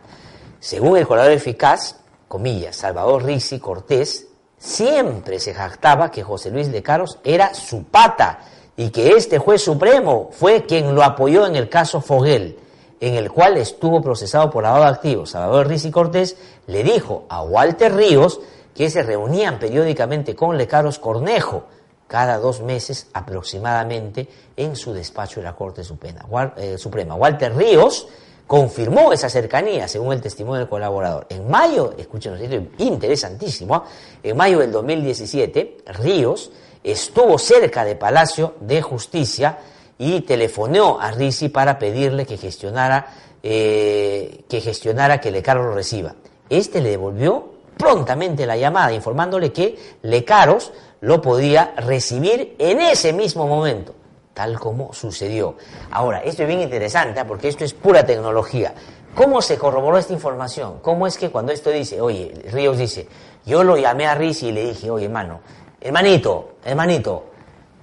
[0.60, 1.96] Según el colaborador eficaz,
[2.28, 8.40] comillas, Salvador Rixi Cortés, siempre se jactaba que José Luis de Caros era su pata
[8.76, 12.58] y que este juez supremo fue quien lo apoyó en el caso Foguel
[13.02, 16.36] en el cual estuvo procesado por lavado de activos, Salvador Riz y Cortés,
[16.68, 18.38] le dijo a Walter Ríos
[18.76, 21.64] que se reunían periódicamente con Lecaros Cornejo,
[22.06, 27.16] cada dos meses aproximadamente, en su despacho de la Corte eh, Suprema.
[27.16, 28.06] Walter Ríos
[28.46, 31.26] confirmó esa cercanía, según el testimonio del colaborador.
[31.28, 33.84] En mayo, escuchen, interesantísimo, ¿ah?
[34.22, 36.52] en mayo del 2017, Ríos
[36.84, 39.58] estuvo cerca de Palacio de Justicia,
[40.02, 43.06] y telefoneó a Risi para pedirle que gestionara,
[43.40, 46.16] eh, que gestionara que Lecaros lo reciba.
[46.50, 53.46] Este le devolvió prontamente la llamada, informándole que Lecaros lo podía recibir en ese mismo
[53.46, 53.94] momento,
[54.34, 55.54] tal como sucedió.
[55.92, 57.24] Ahora, esto es bien interesante ¿eh?
[57.24, 58.74] porque esto es pura tecnología.
[59.14, 60.80] ¿Cómo se corroboró esta información?
[60.82, 63.06] ¿Cómo es que cuando esto dice, oye, Ríos dice,
[63.46, 65.42] yo lo llamé a Risi y le dije, oye, hermano,
[65.80, 67.26] hermanito, hermanito,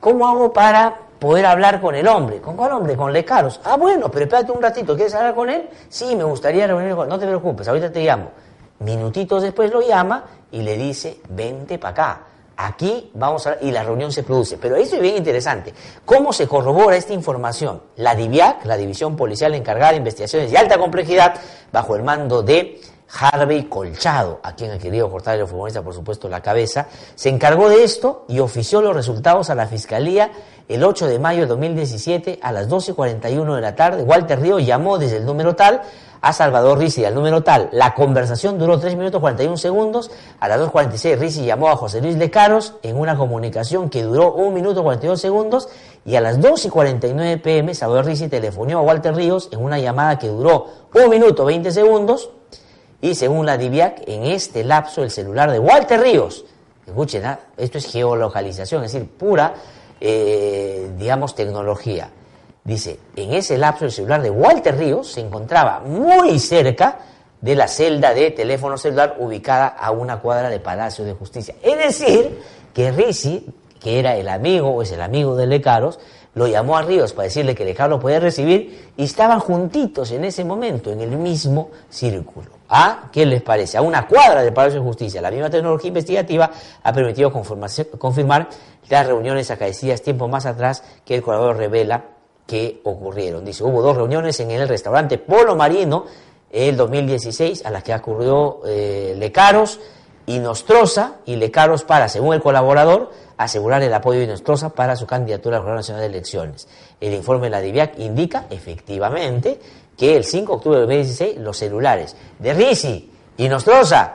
[0.02, 2.40] ¿cómo hago para poder hablar con el hombre.
[2.40, 2.96] ¿Con cuál hombre?
[2.96, 3.60] Con Lecaros.
[3.64, 5.70] Ah, bueno, pero espérate un ratito, ¿quieres hablar con él?
[5.90, 7.10] Sí, me gustaría reunirme con él.
[7.10, 8.32] No te preocupes, ahorita te llamo.
[8.80, 12.22] Minutitos después lo llama y le dice, vente para acá.
[12.62, 13.58] Aquí vamos a...
[13.62, 14.58] y la reunión se produce.
[14.58, 15.74] Pero esto es bien interesante.
[16.04, 17.82] ¿Cómo se corrobora esta información?
[17.98, 21.36] La DIVIAC, la División Policial encargada de investigaciones de alta complejidad,
[21.72, 22.82] bajo el mando de
[23.18, 27.70] Harvey Colchado, a quien ha querido cortarle los futbolista, por supuesto, la cabeza, se encargó
[27.70, 30.32] de esto y ofició los resultados a la Fiscalía
[30.70, 34.04] el 8 de mayo de 2017 a las 12.41 de la tarde.
[34.04, 35.82] Walter Río llamó desde el número tal
[36.22, 37.68] a Salvador Rizzi al número tal.
[37.74, 40.12] La conversación duró 3 minutos 41 segundos.
[40.40, 44.52] A las 2.46 Rizzi llamó a José Luis Lecaros en una comunicación que duró 1
[44.52, 45.68] minuto 42 segundos.
[46.06, 50.30] Y a las 2.49 pm Salvador Rizzi telefonió a Walter Ríos en una llamada que
[50.30, 52.30] duró 1 minuto 20 segundos
[53.02, 56.44] y según la DIVIAC, en este lapso el celular de Walter Ríos,
[56.86, 57.40] escuchen, ¿ah?
[57.56, 59.54] esto es geolocalización, es decir, pura,
[60.00, 62.10] eh, digamos, tecnología.
[62.64, 67.00] Dice, en ese lapso el celular de Walter Ríos se encontraba muy cerca
[67.42, 71.56] de la celda de teléfono celular ubicada a una cuadra de Palacio de Justicia.
[71.64, 72.42] Es decir,
[72.74, 73.46] que Rizzi,
[73.80, 76.00] que era el amigo o es el amigo de Lecaros,
[76.36, 80.26] lo llamó a Ríos para decirle que Lecaros lo podía recibir y estaban juntitos en
[80.26, 83.78] ese momento, en el mismo círculo a, ¿qué les parece?
[83.78, 85.22] A una cuadra del Palacio de Justicia.
[85.22, 86.52] La misma tecnología investigativa
[86.84, 88.48] ha permitido confirmar
[88.88, 92.04] las reuniones acaecidas tiempo más atrás que el colaborador revela
[92.46, 93.44] que ocurrieron.
[93.44, 96.06] Dice, hubo dos reuniones en el restaurante Polo Marino
[96.52, 99.80] el 2016 a las que ocurrió eh, Lecaros
[100.26, 105.08] y Nostroza y Lecaros para, según el colaborador, asegurar el apoyo de Nostroza para su
[105.08, 106.68] candidatura a la Nacional de Elecciones.
[107.00, 109.60] El informe de la DIVIAC indica, efectivamente,
[109.98, 114.14] que el 5 de octubre de 2016 los celulares de Risi y Nostroza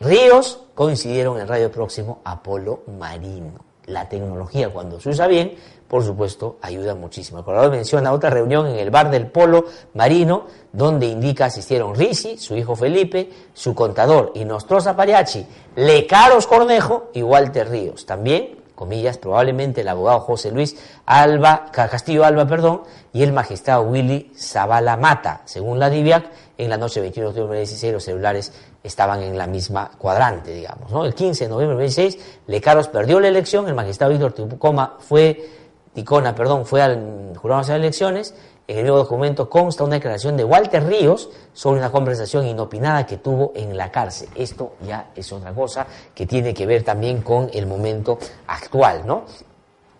[0.00, 3.64] Ríos coincidieron en radio próximo Apolo Marino.
[3.86, 5.54] la tecnología cuando se usa bien,
[5.86, 7.38] por supuesto, ayuda muchísimo.
[7.38, 12.38] El colador menciona otra reunión en el bar del Polo Marino, donde indica asistieron Risi,
[12.38, 15.46] su hijo Felipe, su contador y Nostroza Pariachi,
[15.76, 18.06] Lecaros Cornejo y Walter Ríos.
[18.06, 24.32] También, comillas, probablemente el abogado José Luis Alba, Castillo Alba, perdón, y el magistrado Willy
[24.36, 25.42] Zavala Mata.
[25.44, 28.52] Según la DIVIAC, en la noche 21 de octubre de 2016 los celulares
[28.82, 30.90] estaban en la misma cuadrante, digamos.
[30.90, 31.04] ¿no?
[31.04, 35.48] El 15 de noviembre de 2016, Lecaros perdió la elección, el magistrado Víctor Ticona fue,
[35.94, 38.34] Ticona, perdón, fue al jurado de elecciones,
[38.66, 43.18] en el nuevo documento consta una declaración de Walter Ríos sobre una conversación inopinada que
[43.18, 44.28] tuvo en la cárcel.
[44.34, 49.24] Esto ya es otra cosa que tiene que ver también con el momento actual, ¿no?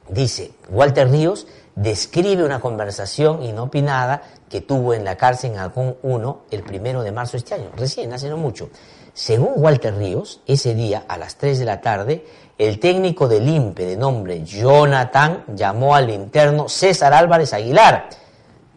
[0.09, 6.43] Dice, Walter Ríos describe una conversación inopinada que tuvo en la cárcel en Alcón 1
[6.51, 8.71] el primero de marzo de este año, recién, hace no mucho.
[9.13, 12.25] Según Walter Ríos, ese día a las 3 de la tarde,
[12.59, 18.09] el técnico del INPE de nombre Jonathan llamó al interno César Álvarez Aguilar,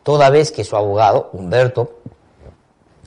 [0.07, 1.99] toda vez que su abogado, Humberto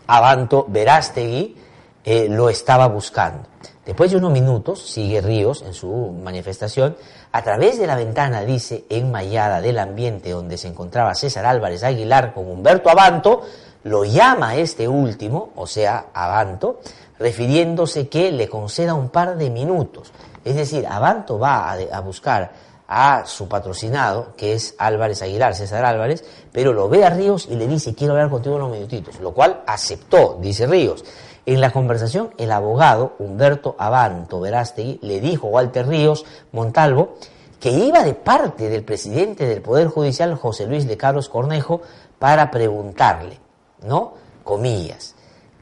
[0.06, 1.56] Abanto Verástegui,
[2.04, 3.48] eh, lo estaba buscando.
[3.86, 5.88] Después de unos minutos, sigue Ríos en su
[6.22, 6.98] manifestación,
[7.32, 12.34] a través de la ventana, dice, enmayada del ambiente donde se encontraba César Álvarez Aguilar
[12.34, 13.44] con Humberto Abanto,
[13.84, 16.80] lo llama este último, o sea, Abanto,
[17.18, 20.12] refiriéndose que le conceda un par de minutos.
[20.44, 22.52] Es decir, Abanto va a, buscar
[22.92, 27.54] a su patrocinado, que es Álvarez Aguilar, César Álvarez, pero lo ve a Ríos y
[27.54, 31.04] le dice, quiero hablar contigo unos minutitos, lo cual aceptó, dice Ríos.
[31.46, 37.14] En la conversación, el abogado Humberto Abanto Verástegui le dijo a Walter Ríos Montalvo
[37.60, 41.82] que iba de parte del presidente del Poder Judicial, José Luis de Carlos Cornejo,
[42.18, 43.38] para preguntarle,
[43.84, 44.14] ¿no?
[44.42, 45.14] Comillas,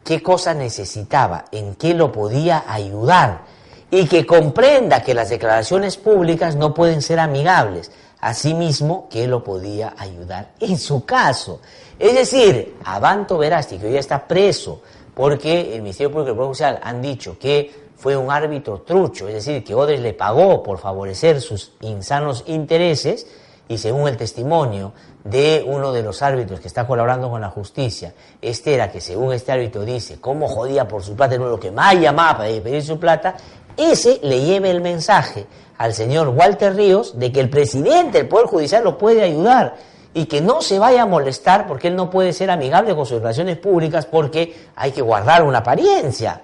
[0.03, 3.43] qué cosa necesitaba, en qué lo podía ayudar,
[3.91, 9.95] y que comprenda que las declaraciones públicas no pueden ser amigables, asimismo que lo podía
[9.97, 11.61] ayudar en su caso.
[11.99, 14.83] Es decir, Abanto Verástegui, que hoy está preso,
[15.15, 19.27] porque el Ministerio Público y el Poder Judicial han dicho que fue un árbitro trucho,
[19.27, 23.27] es decir, que Odres le pagó por favorecer sus insanos intereses
[23.67, 24.93] y según el testimonio
[25.25, 29.33] de uno de los árbitros que está colaborando con la justicia, este era que según
[29.33, 32.83] este árbitro dice, cómo jodía por su plata, no lo que más llamaba para pedir
[32.83, 33.37] su plata,
[33.79, 35.47] ese le lleve el mensaje
[35.79, 39.77] al señor Walter Ríos de que el presidente del Poder Judicial lo puede ayudar
[40.13, 43.21] y que no se vaya a molestar porque él no puede ser amigable con sus
[43.21, 46.43] relaciones públicas porque hay que guardar una apariencia.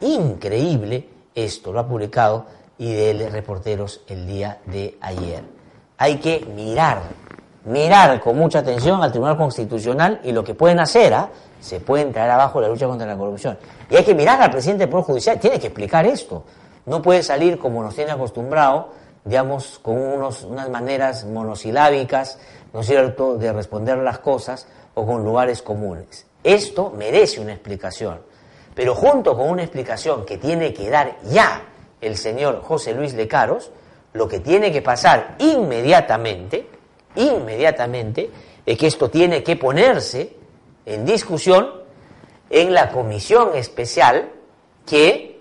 [0.00, 2.46] Increíble esto, lo ha publicado
[2.78, 5.44] IDL Reporteros el día de ayer.
[5.98, 7.02] Hay que mirar,
[7.66, 11.28] mirar con mucha atención al Tribunal Constitucional y lo que pueden hacer, ¿ah?
[11.60, 13.58] se pueden traer abajo la lucha contra la corrupción.
[13.88, 16.44] Y hay que mirar al presidente del Poder Judicial, tiene que explicar esto.
[16.86, 18.90] No puede salir como nos tiene acostumbrado,
[19.24, 22.38] digamos, con unos, unas maneras monosilábicas,
[22.72, 26.26] ¿no es cierto?, de responder las cosas o con lugares comunes.
[26.42, 28.20] Esto merece una explicación,
[28.74, 31.62] pero junto con una explicación que tiene que dar ya
[32.00, 33.70] el señor José Luis Lecaros,
[34.12, 36.68] lo que tiene que pasar inmediatamente,
[37.14, 38.30] inmediatamente,
[38.66, 40.36] es que esto tiene que ponerse
[40.84, 41.70] en discusión
[42.50, 44.30] en la comisión especial
[44.84, 45.31] que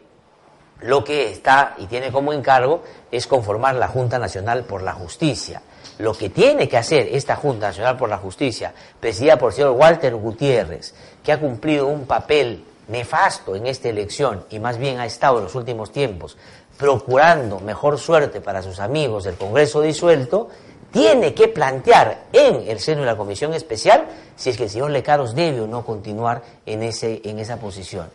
[0.81, 5.61] lo que está y tiene como encargo es conformar la Junta Nacional por la Justicia.
[5.99, 9.71] Lo que tiene que hacer esta Junta Nacional por la Justicia, presidida por el señor
[9.71, 15.05] Walter Gutiérrez, que ha cumplido un papel nefasto en esta elección y más bien ha
[15.05, 16.37] estado en los últimos tiempos
[16.81, 20.49] procurando mejor suerte para sus amigos del Congreso disuelto,
[20.91, 24.89] tiene que plantear en el seno de la Comisión Especial si es que el señor
[24.89, 28.09] Lecaros debe o no continuar en, ese, en esa posición.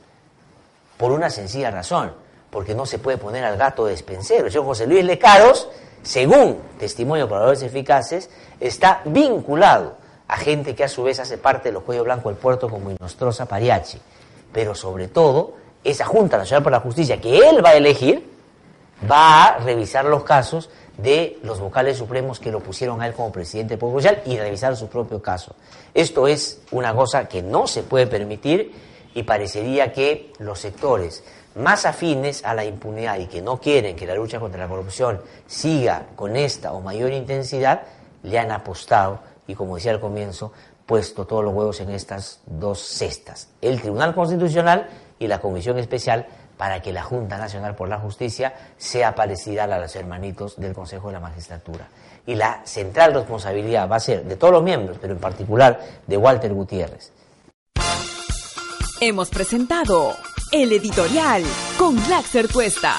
[0.97, 2.13] Por una sencilla razón,
[2.57, 4.47] porque no se puede poner al gato despensero.
[4.47, 5.69] El señor José Luis Lecaros
[6.07, 8.31] según testimonio de probadores eficaces,
[8.61, 9.97] está vinculado
[10.29, 12.93] a gente que a su vez hace parte de los cuellos blancos del puerto como
[12.93, 13.99] Inostrosa Pariachi.
[14.53, 18.25] Pero sobre todo, esa Junta Nacional por la Justicia que él va a elegir,
[19.11, 23.31] va a revisar los casos de los vocales supremos que lo pusieron a él como
[23.31, 25.57] presidente del Poder Judicial y revisar su propio caso.
[25.93, 28.73] Esto es una cosa que no se puede permitir
[29.13, 31.25] y parecería que los sectores
[31.57, 35.21] más afines a la impunidad y que no quieren que la lucha contra la corrupción
[35.47, 37.83] siga con esta o mayor intensidad,
[38.23, 40.53] le han apostado y, como decía al comienzo,
[40.85, 44.89] puesto todos los huevos en estas dos cestas, el Tribunal Constitucional
[45.19, 46.27] y la Comisión Especial
[46.57, 51.09] para que la Junta Nacional por la Justicia sea parecida a los hermanitos del Consejo
[51.09, 51.89] de la Magistratura.
[52.27, 56.17] Y la central responsabilidad va a ser de todos los miembros, pero en particular de
[56.17, 57.13] Walter Gutiérrez.
[59.01, 60.15] Hemos presentado
[60.53, 61.43] el editorial
[61.79, 62.99] con Laxer Tuesta.